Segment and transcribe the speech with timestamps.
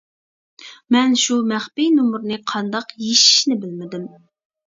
[0.95, 4.09] مەن شۇ مەخپىي نومۇرنى قانداق يېشىشنى بىلمىدىم.